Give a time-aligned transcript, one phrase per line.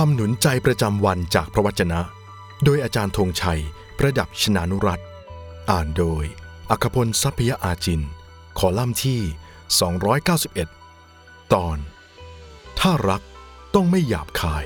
[0.00, 2.00] คำหนุนใจประจำวันจากพระวจนะ
[2.64, 3.60] โดยอาจารย์ธงชัย
[3.98, 5.00] ประดับชนานุรัต
[5.70, 6.24] อ่านโดย
[6.70, 8.02] อัคพลทรัพยอาจิน
[8.58, 9.20] ขอล่ำที่
[10.76, 11.78] 291 ตอน
[12.78, 13.22] ถ้ารัก
[13.74, 14.64] ต้องไม่หยาบคาย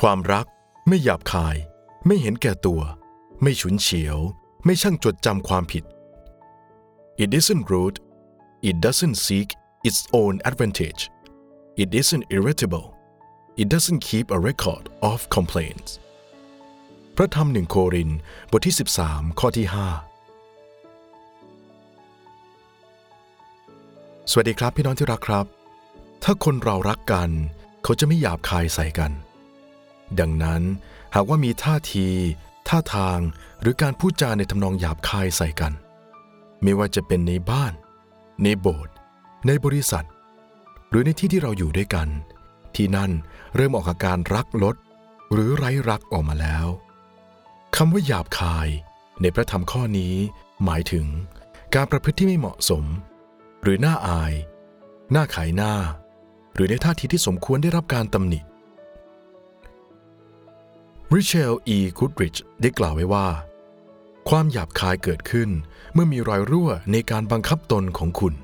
[0.00, 0.46] ความรัก
[0.88, 1.56] ไม่หยาบคาย
[2.06, 2.80] ไม่เห็นแก่ตัว
[3.42, 4.18] ไม่ฉุนเฉียว
[4.64, 5.84] ไม่ช่างจดจำความผิด
[7.24, 7.98] It isn't rude.
[8.62, 11.10] It doesn't seek its own advantage.
[11.76, 12.94] It isn't irritable.
[13.56, 15.90] It doesn't keep a record of complaints.
[17.16, 18.10] พระธรรมหนึ่งโคริน
[18.50, 19.76] บทที่ 13 ข้อที่ 5
[24.30, 25.46] สวัสดีครับพี่น้องที่รักครับ
[26.24, 27.30] ถ้าคนเรารักกัน
[27.82, 29.12] เขาจะไม่หยาบคายใส่กัน
[30.20, 30.62] ดังนั้น
[31.14, 32.08] หากว่ามีท่าที
[32.68, 33.18] ท่าทาง
[33.60, 35.74] หรือการพูดจาในทำนองหยาบคายใส่กัน
[36.62, 37.72] ไม่ว่าจะเป็นในบ้าน
[38.42, 38.94] ในโบสถ์
[39.46, 40.06] ในบริษัท
[40.90, 42.08] หรือในที่ที่เราอยู่ด้วยกัน
[42.74, 43.10] ที่นั่น
[43.54, 44.76] เริ่มออกอาการรักลด
[45.32, 46.66] หรือไร้รักออกมาแล้ว
[47.76, 48.68] คำว่าหยาบคาย
[49.20, 50.14] ในพระธรรมข้อนี้
[50.64, 51.06] หมายถึง
[51.74, 52.84] การประพฤติที่ไม่เหมาะสม
[53.62, 54.32] หรือหน้าอาย
[55.12, 55.74] หน้าขายหน้า
[56.54, 58.40] หรือในท่าทีที่สมควรได้รับการตำหนิ
[61.14, 63.26] ริเชล อีกูดริช ได้กล่าวไว้ว่า
[64.32, 65.50] ความหยาบคายเกิดขึ้น
[65.94, 68.34] เมื่อมีรอยรั่วในการบังคับตนของคุณ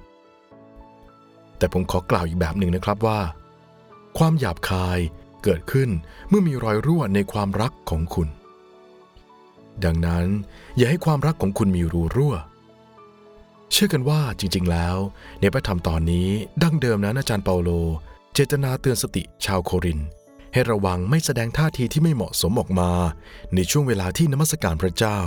[1.59, 3.21] แต่ผมขอกล่าวอีกแบบหนึ่งนะครับว่า
[4.19, 4.99] ความหยาบคาย
[5.43, 5.89] เกิดขึ้น
[6.29, 8.29] เมื่อมีรอยรั่วในความรักของคุณ
[9.85, 10.27] ดังนั้น
[10.77, 12.35] อย่าให้ความรักของคุณมีรูรั่ว
[13.73, 14.97] เชื่อกันว่าจริง ๆ แล้ว
[15.41, 16.29] ในพระธรรมตอนนี้
[16.63, 17.71] ดั้งเดิมนั้นอาจารย์เปาโล
[18.35, 20.01] เจตนาเตือนสติชาวโคริน
[20.53, 22.91] ให้ระวังไม่แสดงท่าทีที่ไม่เหมาะสมออกมา
[23.55, 25.19] ในช่วงเวลาที่นมัสการพระเจ้า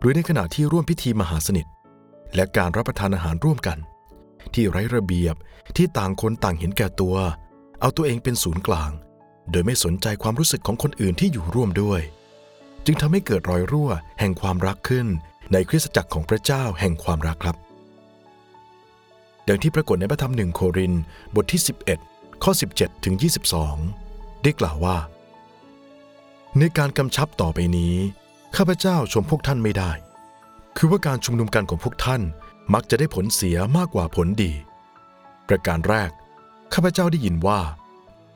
[0.00, 1.66] หรือในขณะที่ร่วมพิธีมหาสนิท
[2.34, 3.78] และการรับประทานอาหารร่วมกัน
[4.54, 5.34] ที่ไร้ระเบียบ
[5.76, 7.16] ที่ต่างคนต่างเห็นแก่ตัว
[7.80, 8.90] เอาตัวเองเป็นศูนย์กลาง
[9.50, 12.00] โดยไม่สนใจความรู้สึกของคนอื่นที่อยู่ร่วมด้วย
[12.84, 13.90] จึงทำให้เกิดรอยรั่ว
[14.20, 15.06] แห่งความรักขึ้น
[15.52, 17.56] ในคริสตจักรของพระเจ้าแห่งความรักครับ
[19.48, 20.94] ดังที่ปรากฏในพระธรรมหนึ่งโคริน
[21.36, 21.60] บทที่
[22.00, 23.14] 11 ข้อ 17 ถึง
[23.78, 24.96] 22 ได้กล่าวว่า
[26.58, 27.94] ในการกำชับต่อไปนี้
[28.56, 29.92] ข้าพเจ้าชมพวกท่านไม่ได้
[30.76, 32.22] คือว่าการชุมนุมกันของพวกท่าน
[32.74, 34.52] มักจะได้ผลเสียมากกว่าผลดี
[35.48, 36.10] ประการแรก
[36.74, 37.60] ข้าพเจ้าได้ยินว่า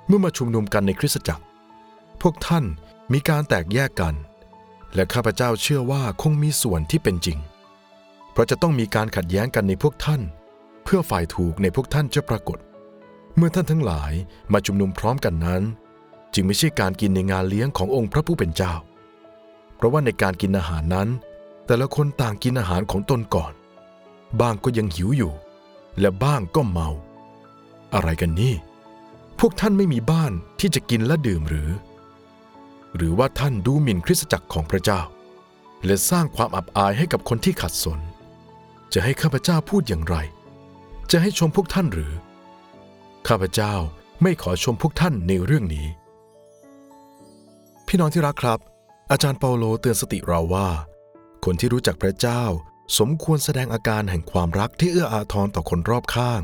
[0.06, 1.44] เมื่อมาชุมนุมกันในคริสตจักร
[2.22, 2.64] พวกท่าน
[3.12, 4.14] มีการแตกแยกกัน
[4.94, 7.38] และข้าพเจ้าเชื่อว่าคงมีส่วนที่เป็นจริง
[8.32, 10.22] เพราะจะต้องมีการขัดแย้งกันในพวกท่าน
[10.84, 12.58] เพื่อฝ่ายถูกในพวกท่านจะปรากฏ
[13.36, 14.12] เมื่อท่านทั้งหลาย
[14.52, 15.62] มาชุมนุมพร้อมกันนั้น
[16.34, 18.74] จึงไม่ใช่การกินในงานเลี้ยงขององค์พระผู้เป็นเจ้า
[19.80, 21.08] เพราะว่าในการกินอาหารนั้น
[21.66, 23.52] แต่ละคนต่างกินอาหารของตนก่อน
[24.40, 25.32] บ้างก็ยังหิวอยู่
[26.00, 26.88] และบ้างก็เมา
[27.94, 28.54] อะไรกันนี่
[29.38, 31.70] พวกท่านไม่มีบ้านที่จะกินและดื่มหรือ
[32.96, 35.00] หรือว่าท่านดูหมิ่นคริสตจักรของพระเจ้า
[35.84, 38.00] และสร้างความอับอายให้กับคนที่ขัดสน
[38.92, 40.16] จะให้ข้าพเจ้าพูดอย่างไร
[41.10, 42.12] จะให้ชมพวกท่านหรือ
[43.28, 43.74] ข้าพเจ้า
[44.22, 45.86] ไม่ขอชมพวกท่านในเรื่องนี้
[47.86, 48.69] พี่น้องที่รักครับ
[49.12, 50.68] อาจารย์เปาโลเตือนสติเราว่า
[51.44, 52.42] คนที่รู้จักพระเจ้า
[52.98, 56.40] สมควรแสดงอาการแห่งความรักที่เอื้ออาทรต่อคนรอบข้าง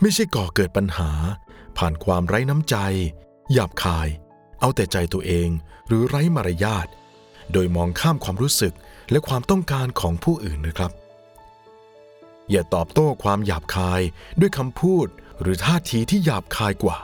[0.00, 1.10] ไม่ใช่ก่อเกิดปัญหา
[1.78, 2.76] ผ่านความไร้น้ำใจ
[3.52, 4.08] หยาบคาย
[4.60, 5.48] เอาแต่ใจตัวเอง
[5.86, 6.86] หรือไร้มารยาท
[7.52, 8.74] โดยมองข้ามความรู้สึก
[9.10, 10.92] และความต้องการของผู้อื่นนะครับ
[12.50, 14.00] อย่าตอบโต้ความหยาบคาย
[14.40, 15.06] ด้วยคำพูด
[15.40, 16.98] หรือท่าทีที่หยาบคายกว่า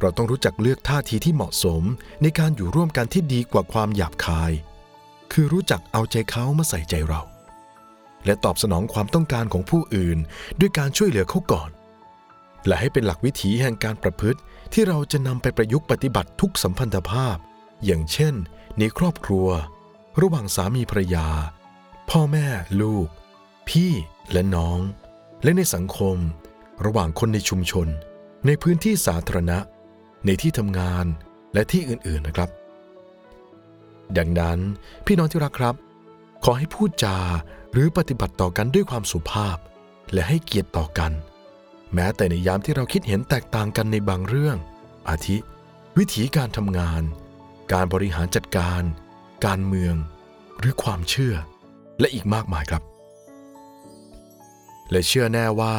[0.00, 1.82] เราต้องรู้จักเลือกท่าทีที่เหมาะสม
[2.22, 4.52] ในการอยู่ร่วมกันที่ดีกว่าความหยาบคาย
[5.32, 7.22] คือรู้จักเอาใจเขามาใส่ใจเรา
[8.24, 10.18] และตอบสนองความต้องการของผู้อื่น
[10.60, 11.70] ด้วยการช่วยเหลือเขาก่อน
[12.66, 14.40] และให้เป็นหลักวิถีแห่งการประพฤติ
[14.72, 17.36] ที่เราจะนำไปประยุกต์ปฏิบัติทุกสัมพันธภาพ
[17.84, 18.34] อย่างเช่น
[18.78, 19.48] ในครอบครัว
[20.20, 21.26] ระหว่างสามีภรรยา
[22.10, 22.46] พ่อแม่
[22.80, 23.08] ลูก
[23.68, 23.92] พี่
[24.32, 24.80] และน้อง
[25.42, 26.16] และในสังคม
[26.84, 27.88] ระหว่างคนในชุมชน
[28.46, 29.58] ในพื้นที่สาธารณะ
[30.26, 31.04] ในที่ทำงาน
[31.54, 32.50] และที่อื่นๆนะครับ
[34.18, 34.58] ดังนั้น
[35.06, 35.74] พี่น้องที่รักครับ
[36.44, 37.18] ขอให้พูดจา
[37.72, 39.56] หรือปฏิบัติต่อกันด้วยความสุภาพ
[40.12, 41.12] และให้เกียรติต่อกัน
[41.94, 44.56] แม้แต่ในยามที่เราคิดเห็นแตกต่างกันในบางเรื่อง
[45.08, 45.36] อาทิ
[45.98, 47.02] วิธีการทำงาน
[47.72, 48.82] การบริหารจัดการ
[49.46, 49.94] การเมือง
[50.58, 51.34] หรือความเชื่อ
[52.00, 52.82] และอีกมากมายครับ
[54.90, 55.76] และเชื่อแน่ว่า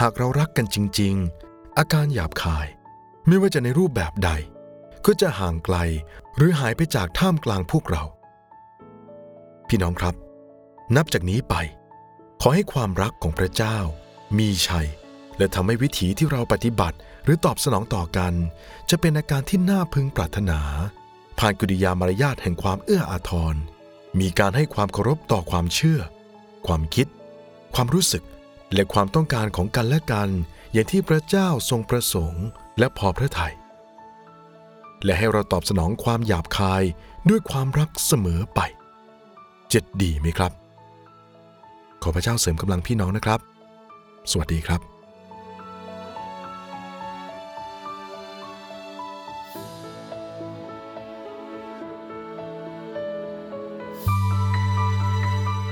[0.00, 1.14] หากเรารักกันจริง
[1.46, 2.66] ๆ อาการหยาบคาย
[3.28, 4.30] ไม่ว่าจะในรูปแบบใด
[5.06, 5.76] ก็จะห่างไกล
[6.36, 8.04] หรือหายไปจากท่ามกลางพวกเรา
[9.68, 10.14] พี่น้องครับ
[10.96, 11.54] นับจากนี้ไป
[12.40, 13.76] ขอให้ความรักของพระเจ้า
[14.38, 14.88] มีชัย
[15.38, 18.34] และทำให้วิถีที่เราปฏิบัติหรือตอบสนองต่อกัน
[18.90, 20.60] จะเป็นอาการที่น่าพึงปรารถนา
[21.38, 23.54] ผ่านกิริยามารยาทแห่งความเอื้ออาทร
[24.20, 26.00] มีการให้ความเคารพต่อความเชื่อ
[26.66, 27.06] ความคิด
[27.74, 28.24] ความรู้สึก
[28.72, 30.28] และความต้องการของกันและกัน
[30.72, 32.46] อย่างที่พระเจ้าทรงประสงค์
[32.78, 33.54] และพอพระทยัย
[35.04, 36.82] และให้เราตอบสนองความหยาบคาย
[37.28, 38.60] ด้วยความรักเสมอไป
[39.72, 40.52] จะดีไหมครับ
[42.02, 43.40] ขอพระเจ้าเสริมกำลังพี่น้องนะครับ
[44.30, 44.80] สวัสดีครับ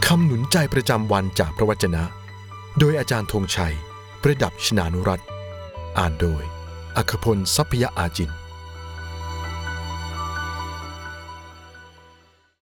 [0.06, 2.02] คำหนุนใจประจำวันจากพระวจนะ
[2.78, 3.74] โดยอาจารย์ธงชัย
[4.22, 5.20] ประดับชนานุรัต
[5.98, 6.44] อ่านโดย
[6.96, 8.41] อัครพลทรัพยาอาจิน